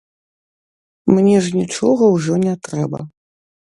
Мне 1.13 1.35
ж 1.47 1.53
нічога 1.59 2.03
ўжо 2.15 2.33
не 2.49 2.55
трэба. 2.69 2.99